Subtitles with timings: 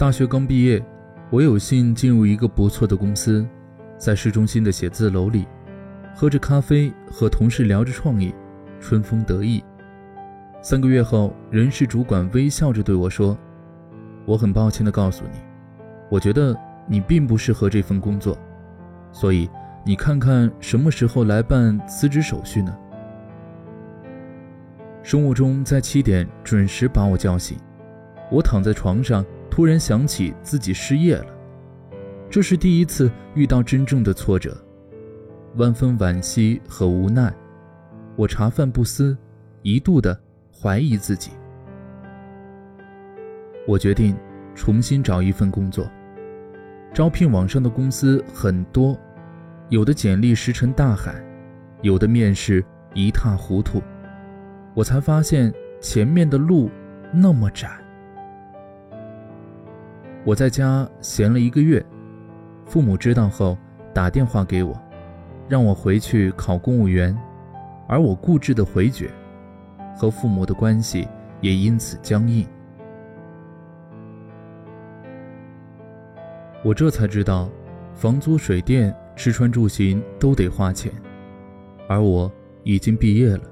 [0.00, 0.82] 大学刚毕业，
[1.28, 3.46] 我有幸进入一个不错的公司，
[3.98, 5.46] 在市中心的写字楼里，
[6.14, 8.34] 喝着咖啡，和同事聊着创意，
[8.80, 9.62] 春风得意。
[10.62, 13.36] 三个月后，人事主管微笑着对我说
[14.24, 15.38] ：“我很抱歉地告诉你，
[16.08, 18.38] 我觉得你并不适合这份工作，
[19.12, 19.50] 所以
[19.84, 22.74] 你看看什么时候来办辞职手续呢？”
[25.04, 27.58] 生物钟在七点准时把我叫醒，
[28.32, 29.22] 我躺在床上。
[29.50, 31.26] 突然想起自己失业了，
[32.30, 34.56] 这是第一次遇到真正的挫折，
[35.56, 37.34] 万分惋惜和无奈。
[38.16, 39.16] 我茶饭不思，
[39.62, 40.18] 一度的
[40.52, 41.32] 怀疑自己。
[43.66, 44.16] 我决定
[44.54, 45.90] 重新找一份工作。
[46.92, 48.98] 招聘网上的公司很多，
[49.68, 51.14] 有的简历石沉大海，
[51.82, 52.64] 有的面试
[52.94, 53.82] 一塌糊涂。
[54.74, 56.70] 我才发现前面的路
[57.12, 57.68] 那么窄。
[60.22, 61.84] 我在家闲了一个月，
[62.66, 63.56] 父母知道后
[63.94, 64.78] 打电话给我，
[65.48, 67.16] 让我回去考公务员，
[67.88, 69.10] 而我固执的回绝，
[69.96, 71.08] 和父母的关系
[71.40, 72.46] 也因此僵硬。
[76.62, 77.48] 我这才知道，
[77.94, 80.92] 房租、水电、吃穿住行都得花钱，
[81.88, 82.30] 而我
[82.62, 83.44] 已经毕业了，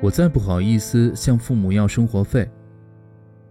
[0.00, 2.50] 我再不好意思向父母要生活费。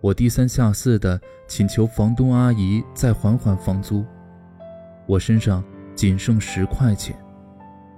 [0.01, 4.03] 我低三下四的请求房东阿姨再缓缓房租，
[5.05, 5.63] 我身上
[5.93, 7.15] 仅剩十块钱，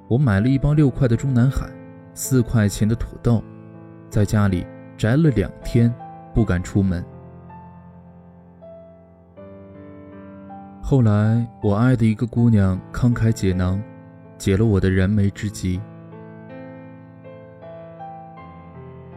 [0.09, 1.65] 我买了一包六块的中南海，
[2.13, 3.41] 四块钱的土豆，
[4.09, 5.93] 在家里宅了两天，
[6.33, 7.01] 不敢出门。
[10.81, 13.81] 后来，我爱的一个姑娘慷慨解囊，
[14.37, 15.79] 解了我的燃眉之急。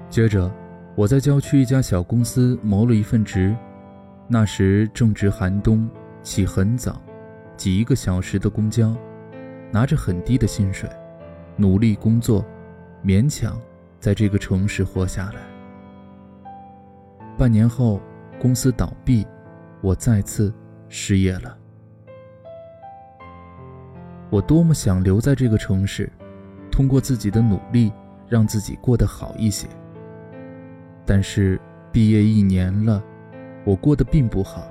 [0.08, 0.48] 接着。
[0.96, 3.54] 我在郊区一家小公司谋了一份职，
[4.26, 5.86] 那时正值寒冬，
[6.22, 6.98] 起很早，
[7.54, 8.96] 挤一个小时的公交，
[9.70, 10.88] 拿着很低的薪水，
[11.54, 12.42] 努力工作，
[13.04, 13.60] 勉强
[14.00, 15.40] 在这个城市活下来。
[17.36, 18.00] 半年后，
[18.40, 19.26] 公司倒闭，
[19.82, 20.50] 我再次
[20.88, 21.58] 失业了。
[24.30, 26.10] 我多么想留在这个城市，
[26.72, 27.92] 通过自己的努力
[28.26, 29.68] 让自己过得好一些。
[31.06, 31.58] 但是
[31.92, 33.02] 毕业一年了，
[33.64, 34.66] 我过得并不好。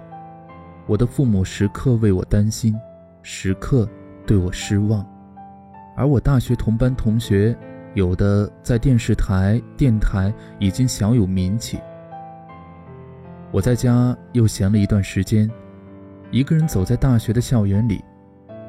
[0.86, 2.76] 我的父母时刻为我担心，
[3.24, 3.90] 时刻
[4.28, 5.04] 对我失望。
[5.96, 7.58] 而我大学同班同学，
[7.94, 11.80] 有的在电视台、电台已经小有名气。
[13.52, 15.50] 我在家又闲了一段时间，
[16.30, 18.04] 一个人走在大学的校园里，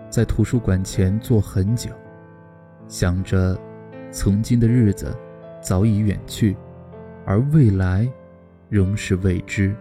[0.08, 1.90] 在图书馆前坐很久，
[2.86, 3.58] 想着
[4.12, 5.12] 曾经的日子
[5.60, 6.56] 早已远去。
[7.28, 8.08] 而未来，
[8.68, 9.74] 仍是未知。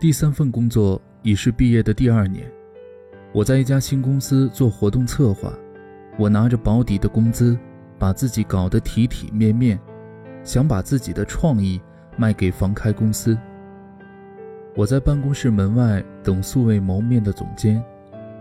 [0.00, 2.44] 第三份工作已是毕业的第二年，
[3.32, 5.52] 我在一家新公司做活动策划，
[6.18, 7.56] 我拿着保底的工资，
[8.00, 9.78] 把自己搞得体体面面，
[10.42, 11.80] 想把自己的创意
[12.16, 13.38] 卖给房开公司。
[14.74, 17.80] 我在办公室门外等素未谋面的总监，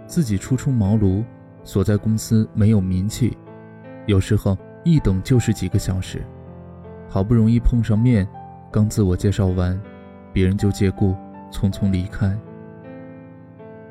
[0.07, 1.23] 自己初出茅庐。
[1.65, 3.35] 所在公司没有名气，
[4.05, 6.23] 有时候一等就是几个小时。
[7.09, 8.27] 好不容易碰上面，
[8.71, 9.77] 刚自我介绍完，
[10.31, 11.15] 别人就借故
[11.51, 12.37] 匆匆离开。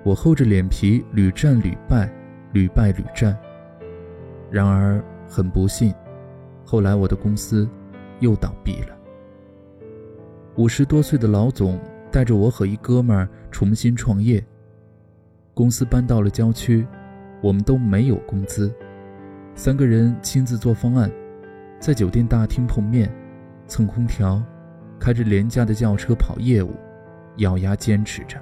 [0.05, 2.09] 我厚着脸皮屡战屡败，
[2.53, 3.37] 屡败屡战。
[4.51, 5.93] 然而很不幸，
[6.65, 7.69] 后来我的公司
[8.21, 8.97] 又倒闭了。
[10.57, 11.81] 五十多岁的老总
[12.13, 14.45] 带着我和一哥们儿重新创业，
[15.55, 16.87] 公司搬到了郊区。
[17.44, 18.72] 我们都没有工资，
[19.55, 21.10] 三个人亲自做方案，
[21.78, 23.15] 在酒店大厅碰面，
[23.66, 24.43] 蹭空调，
[24.99, 26.71] 开着廉价的轿车跑业务，
[27.37, 28.41] 咬牙坚持着。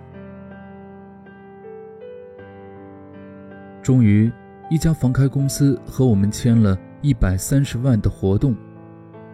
[3.82, 4.30] 终于，
[4.70, 8.54] 一家房开公司和我们签了一百三十万的活动，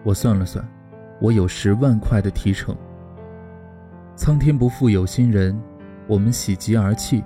[0.03, 0.67] 我算了算，
[1.21, 2.75] 我有十万块的提成。
[4.17, 5.61] 苍天不负有心人，
[6.07, 7.23] 我们喜极而泣，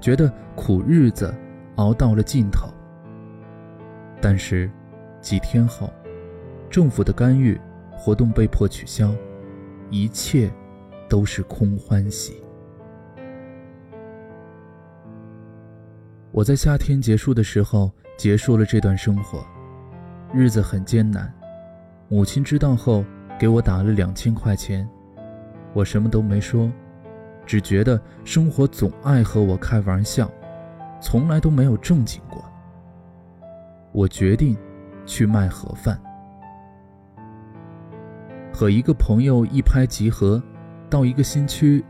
[0.00, 1.30] 觉得苦日子。
[1.78, 2.68] 熬到了尽头，
[4.20, 4.68] 但是
[5.20, 5.88] 几天后，
[6.68, 7.58] 政府的干预，
[7.92, 9.12] 活动被迫取消，
[9.88, 10.50] 一切
[11.08, 12.42] 都是空欢喜。
[16.32, 19.46] 我在夏天结束的时候结束了这段生活，
[20.32, 21.32] 日子很艰难。
[22.08, 23.04] 母亲知道后
[23.38, 24.88] 给我打了两千块钱，
[25.74, 26.68] 我什么都没说，
[27.46, 30.28] 只觉得生活总爱和我开玩笑。
[31.00, 32.44] 从来都没有正经过。
[33.92, 34.56] 我决定
[35.06, 35.98] 去卖盒饭。
[38.52, 40.42] 和一个朋友一拍即合，
[40.90, 41.84] 到一个新区，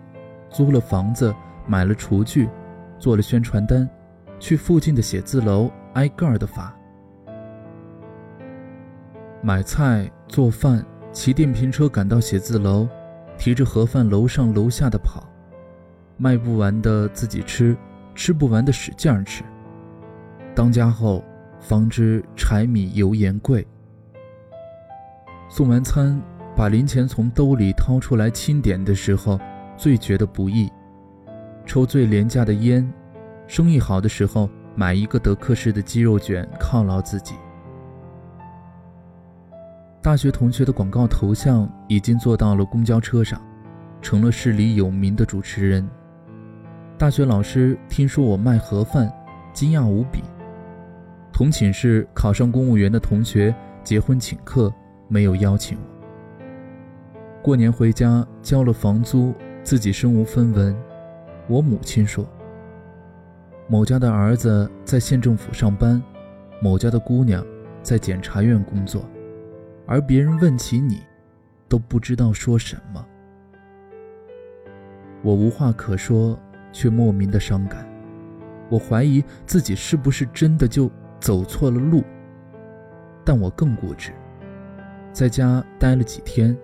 [0.50, 1.34] 租了房子，
[1.66, 2.48] 买了厨具，
[2.98, 3.88] 做了宣传单，
[4.38, 6.74] 去附近的写字楼挨个儿的发。
[9.40, 12.86] 买菜、做饭，骑电瓶车赶到写字楼，
[13.38, 15.24] 提着盒饭楼上楼下的跑，
[16.16, 17.76] 卖不完的自己吃，
[18.18, 19.44] 吃不完的使劲儿吃。
[20.52, 21.24] 当家后，
[21.60, 23.64] 方知柴米油盐贵。
[25.48, 26.20] 送完餐，
[26.56, 29.38] 把零钱从兜里掏出来清点的时候，
[29.76, 30.68] 最觉得不易。
[31.64, 32.92] 抽最廉价的烟，
[33.46, 37.36] 生意好的时候买一个德克士的鸡肉卷犒劳自己。
[40.02, 43.40] 大学同学的广告头像已经做到了公交车上，
[44.02, 45.88] 成了市里有名的主持人。
[46.98, 49.08] 大学老师听说我卖盒饭，
[49.52, 50.20] 惊讶无比。
[51.32, 53.54] 同寝室考上公务员的同学
[53.84, 54.74] 结婚请客，
[55.06, 56.42] 没有邀请我。
[57.40, 60.76] 过年回家交了房租，自己身无分文。
[61.46, 62.28] 我母亲说
[63.70, 66.02] ：“某家的儿子在县政府上班，
[66.60, 67.46] 某家的姑娘
[67.80, 69.08] 在检察院工作。”
[69.86, 71.02] 而别人问起你，
[71.68, 73.06] 都不知道说什么。
[75.22, 76.36] 我无话可说，
[76.78, 77.84] 却莫名的伤感。
[78.68, 80.88] 我怀疑自己是不是真的就
[81.18, 82.04] 走错了路。
[83.24, 84.12] 但我更固执。
[85.12, 86.56] 在家待了几天，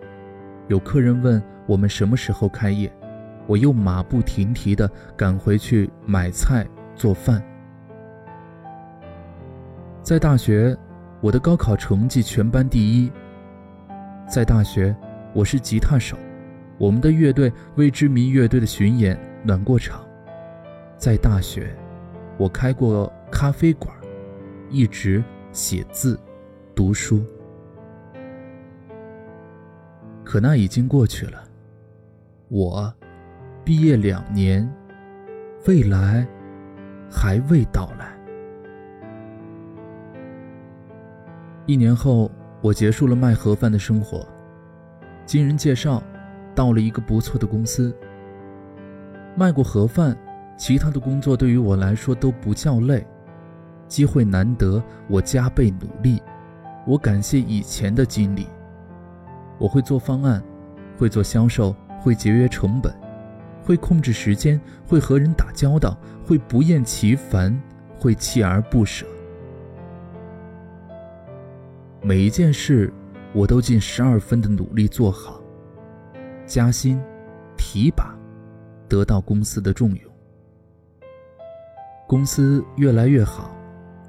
[0.69, 2.93] 有客人问我们什么时候开业，
[3.49, 6.65] 我又马不停蹄地赶回去买菜
[6.95, 7.43] 做饭。
[10.01, 10.77] 在大学。
[11.21, 13.11] 我的高考成绩全班第一。
[14.29, 14.95] 在大学，
[15.33, 16.19] 我是吉他手，
[16.77, 20.05] 我们的乐队为知名乐队的巡演暖过场。
[20.97, 21.77] 在大学，
[22.39, 23.95] 我开过咖啡馆，
[24.71, 26.19] 一直写字、
[26.75, 27.23] 读书。
[30.25, 31.45] 可那已经过去了，
[32.49, 32.93] 我
[33.63, 34.67] 毕业两年，
[35.67, 36.27] 未来
[37.11, 38.17] 还未到来。
[41.67, 42.31] 一年后，
[42.63, 44.27] 我结束了卖盒饭的生活，
[45.27, 46.03] 经人介绍，
[46.55, 47.95] 到了一个不错的公司。
[49.37, 50.17] 卖过盒饭，
[50.57, 53.07] 其他的工作对于我来说都不叫累。
[53.89, 56.23] 机会难得，我加倍努力。
[56.87, 58.47] 我感谢以前的经历。
[59.59, 60.43] 我会做方案，
[60.99, 62.95] 会做销售，会节约成本，
[63.63, 67.61] 会控制时间，会和人打交道，会不厌其烦，
[67.99, 69.07] 会锲而不舍。
[72.03, 72.93] 每一件事，
[73.33, 75.41] 我都尽十二分的努力做好。
[76.47, 77.01] 加薪、
[77.57, 78.14] 提拔，
[78.95, 80.13] 得到公司的重用。
[82.07, 83.51] 公司越来越好，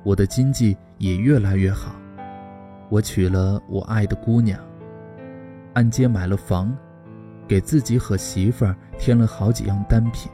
[0.04, 1.96] 我的经济也越来越好。
[2.90, 4.60] 我娶了我爱的姑娘，
[5.74, 6.72] 按揭买了房，
[7.48, 10.32] 给自己和媳妇儿添了好几样单品。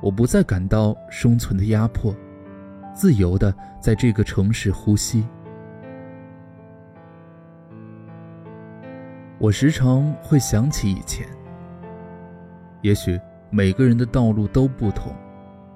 [0.00, 2.14] 我不再感到生存的压迫，
[2.94, 5.26] 自由的在这个城市呼吸。
[9.38, 11.26] 我时常会想起以前。
[12.82, 13.20] 也许
[13.50, 15.12] 每个人的道路都不同，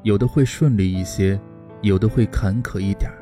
[0.02, 1.38] 有的会顺利一些，
[1.82, 3.18] 有的会坎坷一点儿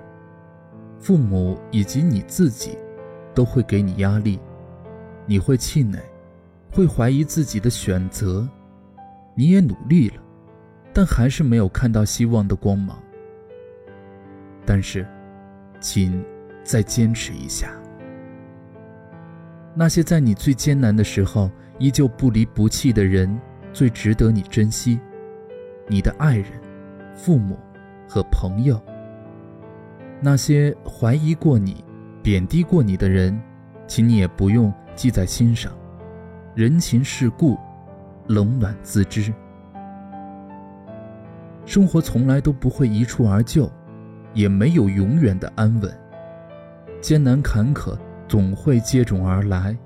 [1.00, 2.76] 父母以及你自己，
[3.34, 4.38] 都会给你压力，
[5.24, 5.98] 你会气馁，
[6.70, 8.46] 会怀疑自己的选择。
[9.34, 10.22] 你也努力了，
[10.92, 13.02] 但还是没有看到希望的光芒。
[14.66, 15.06] 但是，
[15.80, 16.22] 请
[16.62, 17.72] 再坚持一下。
[19.74, 23.40] 那些在你最艰难的时候依旧不离不弃的人，
[23.72, 25.00] 最值得你珍惜。
[25.88, 26.46] 你的爱人、
[27.14, 27.58] 父母
[28.08, 28.80] 和朋友。
[30.20, 31.84] 那些怀疑过你、
[32.22, 33.40] 贬低过你的人，
[33.86, 35.72] 请你也不用记在心上。
[36.54, 37.58] 人情世故，
[38.26, 39.32] 冷暖自知。
[41.66, 43.70] 生活从来都不会一蹴而就，
[44.34, 45.92] 也没有永远的安稳。
[47.00, 47.98] 艰难坎坷。
[48.28, 49.76] 总会接踵而来，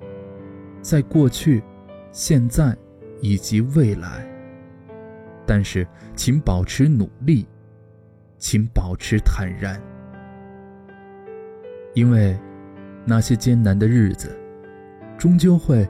[0.81, 1.65] 在过去、
[2.13, 2.77] 现在
[3.21, 4.27] 以及未来。
[5.47, 7.47] 但是，请保持努力，
[8.37, 9.81] 请保持坦然，
[11.95, 12.37] 因为
[13.05, 14.37] 那些艰难的日子，
[15.17, 15.89] 终究会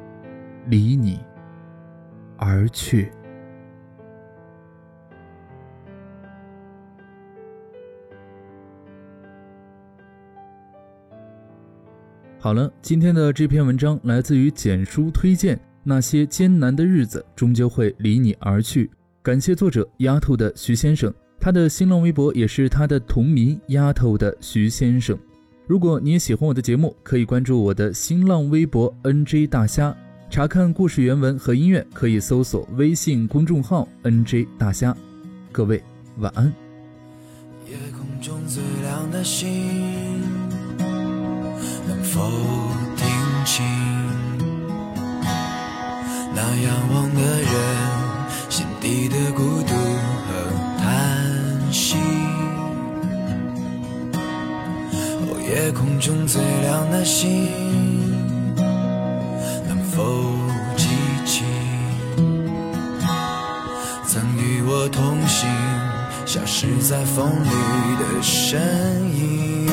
[0.66, 1.21] 离你
[2.37, 3.11] 而去。
[12.38, 15.59] 好了，今天的这篇文章来自于简书推荐。
[15.88, 18.90] 那些艰难的日子终究会离你而去。
[19.23, 25.16] 感谢作者丫头的徐先生，他的新浪微博也是他的同名丫头的徐先生。
[25.69, 29.97] 如果你也喜欢我的节目，可以关注我的新浪微博 NJ 大虾，
[30.28, 34.97] 查看故事原文和音乐，可以搜索微信公众号 NJ 大虾。
[35.52, 35.81] 各位
[36.19, 36.52] 晚安。
[37.69, 39.49] 夜空中最亮的星，
[41.87, 42.28] 能否
[42.97, 43.07] 听
[43.45, 43.64] 清
[46.37, 47.50] 那仰望的人
[48.50, 49.75] 心底的孤独
[50.26, 50.28] 和
[50.78, 50.85] 叹
[51.73, 51.97] 息？
[55.23, 57.49] 哦，夜空中最亮的星，
[59.66, 60.37] 能否
[60.76, 60.88] 记
[61.25, 61.43] 起
[64.07, 65.49] 曾与我同行？
[66.26, 67.49] 消失在风里
[67.99, 68.61] 的身
[69.16, 69.71] 影。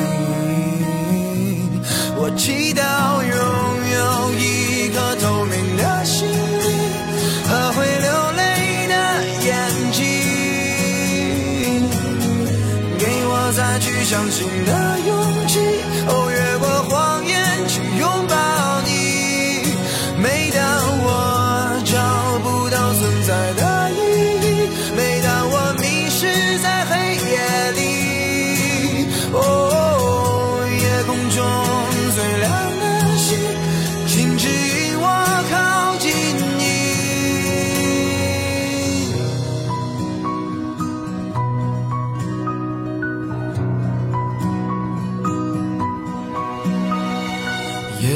[2.16, 2.80] 我祈祷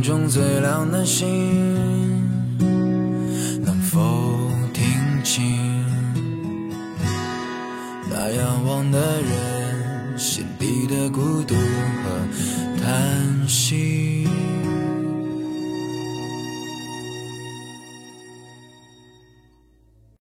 [0.00, 2.09] 中最亮的星，